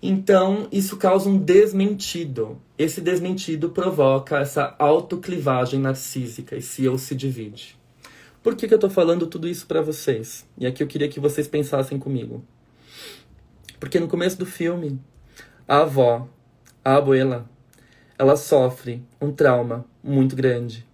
[0.00, 2.62] Então, isso causa um desmentido.
[2.78, 7.76] Esse desmentido provoca essa autoclivagem narcísica, esse eu se divide.
[8.44, 10.46] Por que, que eu estou falando tudo isso para vocês?
[10.56, 12.44] E aqui eu queria que vocês pensassem comigo.
[13.80, 15.00] Porque no começo do filme,
[15.66, 16.28] a avó,
[16.84, 17.48] a abuela,
[18.18, 20.86] ela sofre um trauma muito grande.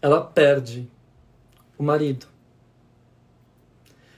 [0.00, 0.88] Ela perde
[1.76, 2.26] o marido.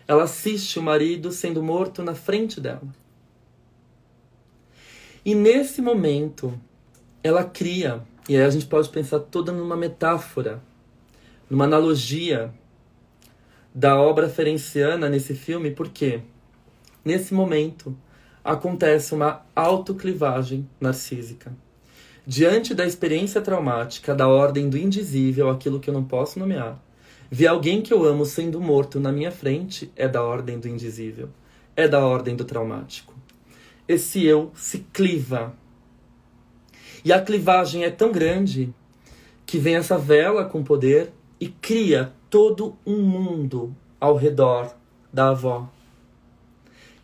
[0.06, 2.82] Ela assiste o marido sendo morto na frente dela.
[5.24, 6.58] E nesse momento,
[7.22, 10.62] ela cria, e aí a gente pode pensar toda numa metáfora,
[11.48, 12.52] numa analogia
[13.74, 16.20] da obra ferenciana nesse filme, porque
[17.04, 17.96] nesse momento
[18.44, 21.52] acontece uma autoclivagem narcísica.
[22.26, 26.80] Diante da experiência traumática da ordem do indizível, aquilo que eu não posso nomear,
[27.30, 31.28] ver alguém que eu amo sendo morto na minha frente é da ordem do indizível,
[31.74, 33.14] é da ordem do traumático.
[33.88, 35.54] Esse eu se cliva.
[37.04, 38.72] E a clivagem é tão grande
[39.46, 44.72] que vem essa vela com poder e cria todo um mundo ao redor
[45.12, 45.68] da avó.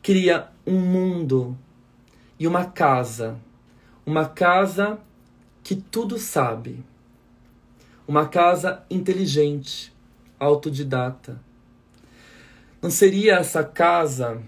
[0.02, 1.56] Cria um mundo
[2.38, 3.38] e uma casa.
[4.04, 4.98] Uma casa
[5.62, 6.84] que tudo sabe.
[8.06, 9.92] Uma casa inteligente,
[10.38, 11.40] autodidata.
[12.82, 14.42] Não seria essa casa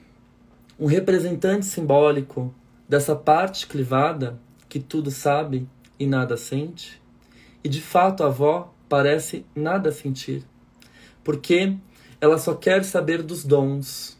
[0.78, 2.54] um representante simbólico
[2.88, 4.38] dessa parte clivada
[4.68, 7.00] que tudo sabe e nada sente?
[7.62, 10.44] E de fato a avó parece nada sentir,
[11.24, 11.76] porque
[12.20, 14.17] ela só quer saber dos dons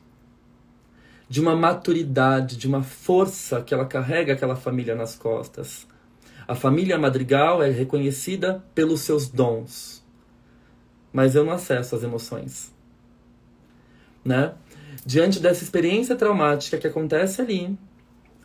[1.29, 5.87] de uma maturidade, de uma força que ela carrega aquela família nas costas.
[6.47, 10.03] A família Madrigal é reconhecida pelos seus dons,
[11.12, 12.72] mas eu não acesso as emoções,
[14.24, 14.55] né?
[15.05, 17.76] diante dessa experiência traumática que acontece ali,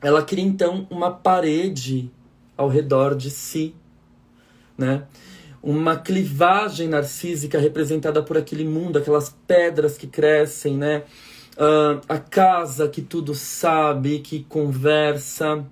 [0.02, 2.10] ela cria então uma parede
[2.56, 3.76] ao redor de si,
[4.78, 5.04] né?
[5.62, 11.04] Uma clivagem narcísica representada por aquele mundo, aquelas pedras que crescem, né?
[11.56, 15.66] Uh, a casa que tudo sabe, que conversa.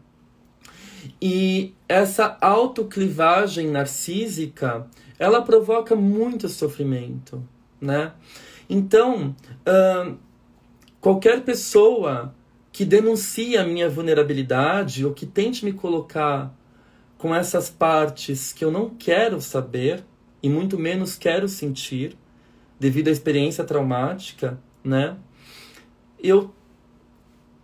[1.20, 7.44] E essa autoclivagem narcísica, ela provoca muito sofrimento,
[7.80, 8.14] né?
[8.70, 9.36] Então,
[9.68, 10.18] uh,
[11.00, 12.34] qualquer pessoa
[12.72, 16.56] que denuncie a minha vulnerabilidade ou que tente me colocar
[17.18, 20.04] com essas partes que eu não quero saber
[20.42, 22.18] e muito menos quero sentir
[22.80, 25.18] devido à experiência traumática, né?
[26.22, 26.54] Eu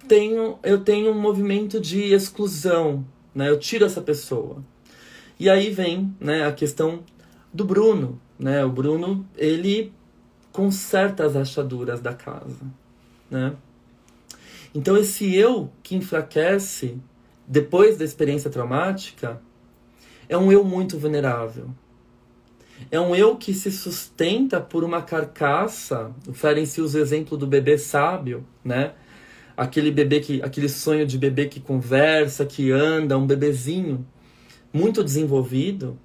[0.08, 3.49] tenho eu tenho um movimento de exclusão, né?
[3.49, 4.64] Eu tiro essa pessoa.
[5.39, 7.03] E aí vem, né, a questão
[7.53, 8.66] do Bruno, né?
[8.66, 9.93] O Bruno, ele
[10.51, 12.66] conserta as rachaduras da casa,
[13.30, 13.55] né?
[14.74, 16.97] Então esse eu que enfraquece
[17.47, 19.41] depois da experiência traumática
[20.28, 21.70] é um eu muito vulnerável.
[22.89, 26.11] É um eu que se sustenta por uma carcaça.
[26.28, 28.93] O Ferenczi usa o exemplo do bebê sábio, né?
[29.55, 34.07] Aquele bebê que, aquele sonho de bebê que conversa, que anda, um bebezinho
[34.71, 35.97] muito desenvolvido.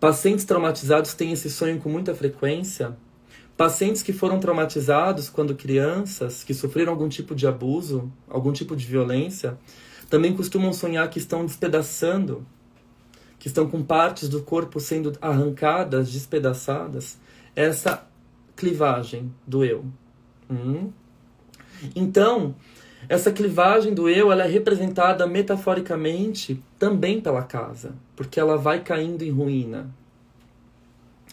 [0.00, 2.96] Pacientes traumatizados têm esse sonho com muita frequência.
[3.56, 8.84] Pacientes que foram traumatizados quando crianças, que sofreram algum tipo de abuso, algum tipo de
[8.84, 9.56] violência,
[10.10, 12.44] também costumam sonhar que estão despedaçando,
[13.44, 17.18] que estão com partes do corpo sendo arrancadas, despedaçadas.
[17.54, 18.06] Essa
[18.56, 19.84] clivagem do eu.
[20.50, 20.90] Hum?
[21.94, 22.54] Então,
[23.06, 29.22] essa clivagem do eu ela é representada metaforicamente também pela casa, porque ela vai caindo
[29.22, 29.94] em ruína.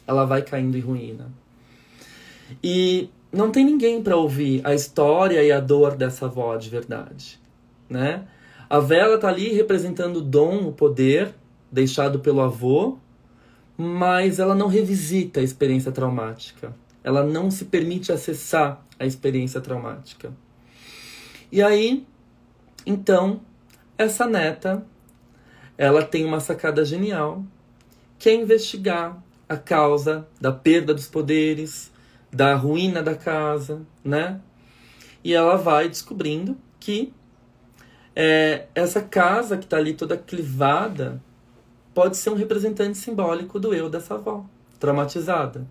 [0.05, 1.31] Ela vai caindo em ruína.
[2.61, 7.39] E não tem ninguém para ouvir a história e a dor dessa avó de verdade,
[7.89, 8.27] né?
[8.69, 11.39] A vela tá ali representando o dom, o poder
[11.71, 12.97] deixado pelo avô,
[13.77, 16.75] mas ela não revisita a experiência traumática.
[17.03, 20.31] Ela não se permite acessar a experiência traumática.
[21.51, 22.05] E aí,
[22.85, 23.41] então,
[23.97, 24.85] essa neta,
[25.77, 27.43] ela tem uma sacada genial,
[28.19, 31.91] que é investigar a causa da perda dos poderes,
[32.31, 34.39] da ruína da casa, né?
[35.23, 37.11] E ela vai descobrindo que
[38.15, 41.21] é, essa casa que está ali toda clivada
[41.93, 44.45] pode ser um representante simbólico do eu dessa avó,
[44.79, 45.65] traumatizada.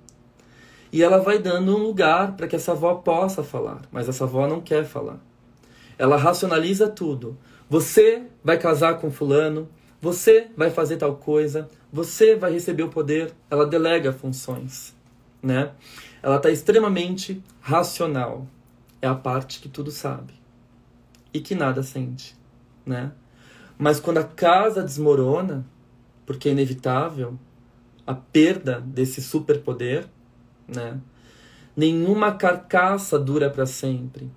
[0.93, 4.47] E ela vai dando um lugar para que essa avó possa falar, mas essa avó
[4.47, 5.19] não quer falar.
[5.99, 7.39] Ela racionaliza tudo.
[7.69, 9.69] Você vai casar com fulano,
[10.01, 13.33] você vai fazer tal coisa, você vai receber o poder.
[13.49, 14.95] Ela delega funções,
[15.43, 15.71] né?
[16.23, 18.47] ela está extremamente racional.
[19.03, 20.35] É a parte que tudo sabe
[21.33, 22.37] e que nada sente,
[22.85, 23.13] né?
[23.79, 25.65] Mas quando a casa desmorona,
[26.31, 27.37] porque é inevitável
[28.07, 30.07] a perda desse superpoder,
[30.69, 31.01] né?
[31.77, 34.31] Nenhuma carcaça dura para sempre.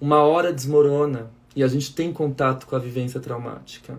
[0.00, 3.98] Uma hora desmorona e a gente tem contato com a vivência traumática.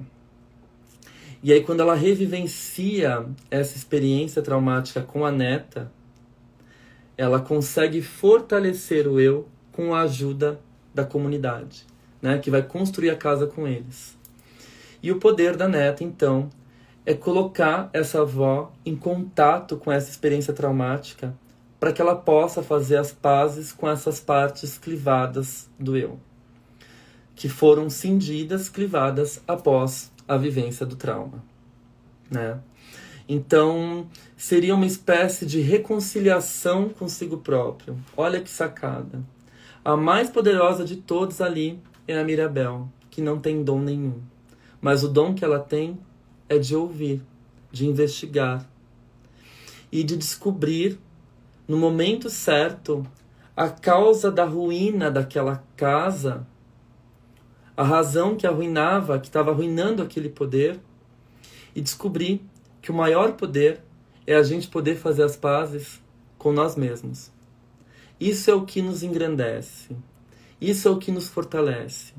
[1.43, 5.91] E aí quando ela revivencia essa experiência traumática com a neta,
[7.15, 10.59] ela consegue fortalecer o eu com a ajuda
[10.91, 11.85] da comunidade,
[12.19, 14.17] né, que vai construir a casa com eles.
[15.03, 16.49] E o poder da neta, então,
[17.05, 21.35] é colocar essa avó em contato com essa experiência traumática
[21.79, 26.19] para que ela possa fazer as pazes com essas partes clivadas do eu,
[27.35, 31.43] que foram cindidas, clivadas após a vivência do trauma,
[32.29, 32.59] né?
[33.27, 37.97] Então, seria uma espécie de reconciliação consigo próprio.
[38.17, 39.23] Olha que sacada.
[39.85, 44.21] A mais poderosa de todos ali é a Mirabel, que não tem dom nenhum.
[44.81, 45.97] Mas o dom que ela tem
[46.51, 47.21] é de ouvir,
[47.71, 48.69] de investigar
[49.89, 50.99] e de descobrir
[51.65, 53.07] no momento certo
[53.55, 56.45] a causa da ruína daquela casa,
[57.75, 60.77] a razão que arruinava, que estava arruinando aquele poder,
[61.73, 62.41] e descobrir
[62.81, 63.79] que o maior poder
[64.27, 66.01] é a gente poder fazer as pazes
[66.37, 67.31] com nós mesmos.
[68.19, 69.95] Isso é o que nos engrandece.
[70.59, 72.13] Isso é o que nos fortalece.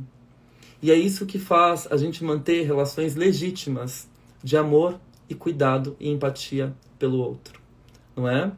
[0.80, 4.10] E é isso que faz a gente manter relações legítimas
[4.42, 7.60] de amor e cuidado e empatia pelo outro.
[8.16, 8.52] Não é?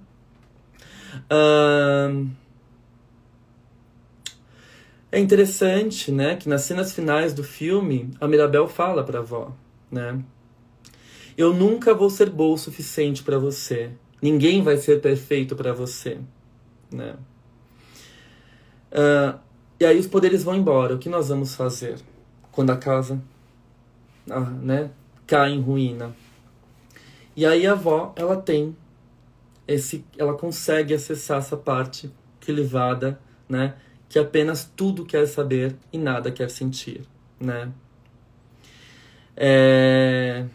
[5.13, 9.53] É interessante, né, que nas cenas finais do filme a Mirabel fala para a avó,
[9.89, 10.21] né,
[11.37, 13.91] eu nunca vou ser boa o suficiente para você.
[14.21, 16.19] Ninguém vai ser perfeito para você,
[16.91, 17.17] né?
[18.91, 19.39] Uh,
[19.79, 20.95] E aí os poderes vão embora.
[20.95, 21.99] O que nós vamos fazer
[22.53, 23.21] quando a casa
[24.31, 24.91] ah, né,
[25.27, 26.15] cai em ruína?
[27.37, 28.77] E aí a avó, ela tem
[29.67, 33.19] esse, ela consegue acessar essa parte privada,
[33.49, 33.75] né,
[34.09, 37.03] que apenas tudo quer saber e nada quer sentir,
[37.41, 37.73] né?
[39.37, 40.47] É...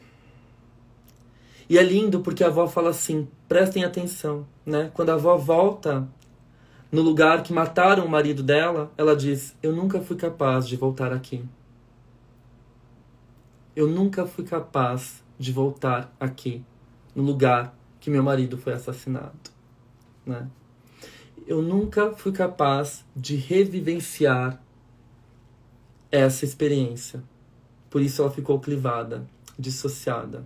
[1.70, 4.90] E é lindo porque a avó fala assim: prestem atenção, né?
[4.94, 6.08] Quando a avó volta
[6.92, 11.14] no lugar que mataram o marido dela, ela diz: Eu nunca fui capaz de voltar
[11.14, 11.44] aqui.
[13.80, 16.66] Eu nunca fui capaz de voltar aqui,
[17.16, 19.40] no lugar que meu marido foi assassinado,
[20.26, 20.50] né?
[21.48, 24.62] Eu nunca fui capaz de revivenciar
[26.12, 27.24] essa experiência.
[27.90, 29.26] Por isso ela ficou clivada,
[29.58, 30.44] dissociada.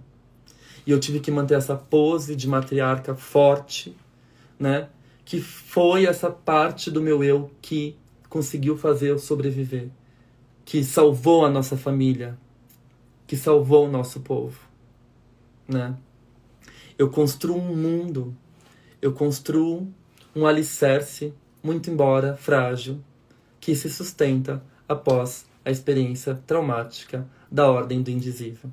[0.85, 3.97] E eu tive que manter essa pose de matriarca forte,
[4.59, 4.89] né?
[5.25, 7.97] Que foi essa parte do meu eu que
[8.29, 9.89] conseguiu fazer eu sobreviver,
[10.63, 12.37] que salvou a nossa família,
[13.25, 14.59] que salvou o nosso povo,
[15.67, 15.95] né?
[16.97, 18.35] Eu construo um mundo,
[19.01, 19.87] eu construo
[20.35, 22.99] um alicerce, muito embora frágil,
[23.59, 28.69] que se sustenta após a experiência traumática da ordem do indizível.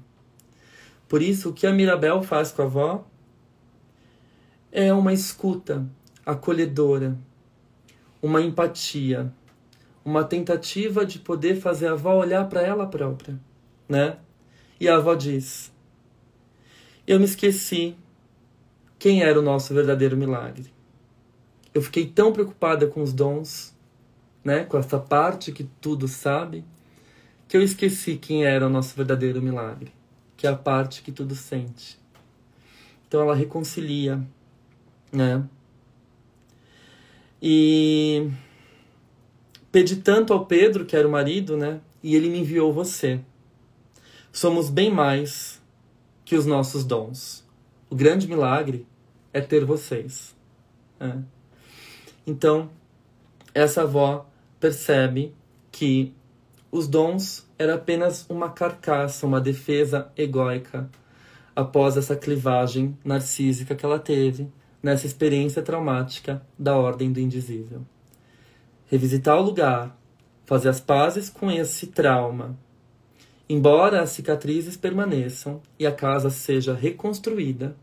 [1.08, 3.04] Por isso, o que a Mirabel faz com a avó
[4.72, 5.86] é uma escuta
[6.24, 7.16] acolhedora,
[8.22, 9.32] uma empatia,
[10.04, 13.38] uma tentativa de poder fazer a avó olhar para ela própria,
[13.88, 14.18] né?
[14.80, 15.70] E a avó diz:
[17.06, 17.94] Eu me esqueci
[18.98, 20.72] quem era o nosso verdadeiro milagre.
[21.74, 23.76] Eu fiquei tão preocupada com os dons,
[24.42, 26.64] né, com essa parte que tudo sabe,
[27.46, 29.92] que eu esqueci quem era o nosso verdadeiro milagre,
[30.36, 31.98] que é a parte que tudo sente.
[33.06, 34.20] Então ela reconcilia,
[35.12, 35.44] né?
[37.42, 38.30] E
[39.70, 41.80] pedi tanto ao Pedro, que era o marido, né?
[42.02, 43.20] E ele me enviou você.
[44.32, 45.60] Somos bem mais
[46.24, 47.44] que os nossos dons.
[47.88, 48.86] O grande milagre
[49.32, 50.34] é ter vocês.
[51.00, 51.16] É.
[52.26, 52.70] Então,
[53.52, 54.26] essa avó
[54.60, 55.34] percebe
[55.72, 56.14] que
[56.70, 60.88] os dons era apenas uma carcaça, uma defesa egóica
[61.54, 64.48] após essa clivagem narcísica que ela teve
[64.80, 67.82] nessa experiência traumática da ordem do indizível.
[68.86, 69.98] Revisitar o lugar,
[70.46, 72.56] fazer as pazes com esse trauma,
[73.50, 77.76] embora as cicatrizes permaneçam e a casa seja reconstruída,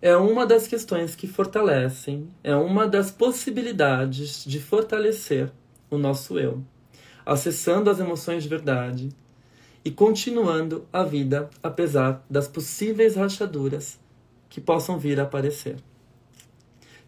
[0.00, 5.50] é uma das questões que fortalecem, é uma das possibilidades de fortalecer
[5.90, 6.62] o nosso eu
[7.26, 9.08] acessando as emoções de verdade
[9.84, 13.98] e continuando a vida apesar das possíveis rachaduras
[14.48, 15.76] que possam vir a aparecer.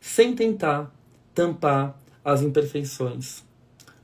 [0.00, 0.92] Sem tentar
[1.32, 3.44] tampar as imperfeições,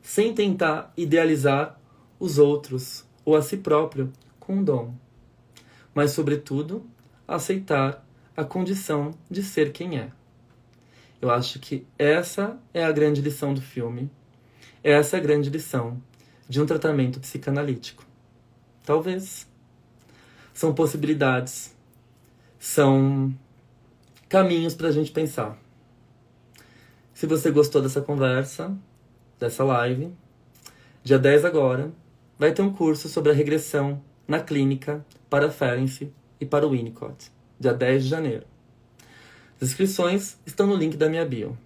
[0.01, 1.79] sem tentar idealizar
[2.20, 4.95] os outros ou a si próprio com um dom,
[5.95, 6.85] mas, sobretudo,
[7.27, 8.05] aceitar
[8.37, 10.11] a condição de ser quem é.
[11.20, 14.11] Eu acho que essa é a grande lição do filme
[14.85, 15.99] essa é a grande lição
[16.47, 18.05] de um tratamento psicanalítico.
[18.85, 19.49] Talvez.
[20.53, 21.75] São possibilidades,
[22.61, 23.35] são
[24.29, 25.59] caminhos para a gente pensar.
[27.12, 28.77] Se você gostou dessa conversa,
[29.41, 30.12] dessa live,
[31.03, 31.91] dia 10 agora,
[32.39, 36.11] vai ter um curso sobre a regressão na clínica para Ferenc
[36.41, 38.47] e para o Winnicott, dia 10 de janeiro.
[39.61, 41.57] As inscrições estão no link da minha bio.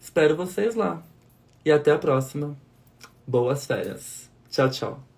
[0.00, 1.02] Espero vocês lá.
[1.64, 2.56] E até a próxima.
[3.26, 4.30] Boas férias.
[4.50, 5.13] Tchau, tchau.